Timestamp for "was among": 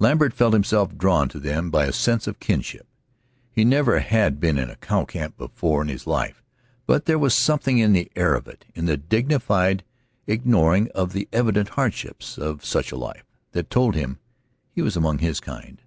14.82-15.18